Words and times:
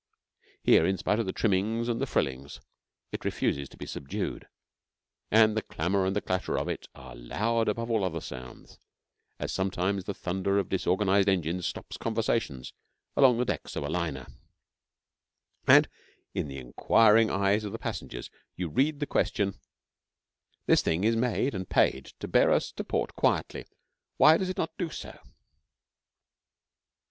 Here, 0.63 0.83
in 0.83 0.97
spite 0.97 1.19
of 1.19 1.27
the 1.27 1.31
trimmings 1.31 1.87
and 1.87 2.01
the 2.01 2.07
frillings, 2.07 2.59
it 3.11 3.23
refuses 3.23 3.69
to 3.69 3.77
be 3.77 3.85
subdued 3.85 4.47
and 5.29 5.55
the 5.55 5.61
clamour 5.61 6.07
and 6.07 6.15
the 6.15 6.21
clatter 6.21 6.57
of 6.57 6.67
it 6.67 6.87
are 6.95 7.13
loud 7.13 7.67
above 7.69 7.91
all 7.91 8.03
other 8.03 8.19
sounds 8.19 8.79
as 9.37 9.51
sometimes 9.51 10.05
the 10.05 10.15
thunder 10.15 10.57
of 10.57 10.69
disorganised 10.69 11.29
engines 11.29 11.67
stops 11.67 11.97
conversations 11.97 12.73
along 13.15 13.37
the 13.37 13.45
decks 13.45 13.75
of 13.75 13.83
a 13.83 13.89
liner, 13.89 14.25
and 15.67 15.87
in 16.33 16.47
the 16.47 16.57
inquiring 16.57 17.29
eyes 17.29 17.63
of 17.63 17.71
the 17.71 17.77
passengers 17.77 18.31
you 18.55 18.69
read 18.69 19.01
the 19.01 19.05
question 19.05 19.59
'This 20.65 20.81
thing 20.81 21.03
is 21.03 21.15
made 21.15 21.53
and 21.53 21.69
paid 21.69 22.05
to 22.19 22.27
bear 22.27 22.49
us 22.49 22.71
to 22.71 22.83
port 22.83 23.15
quietly. 23.15 23.67
Why 24.17 24.37
does 24.37 24.49
it 24.49 24.57
not 24.57 24.75
do 24.79 24.89
so?' 24.89 25.19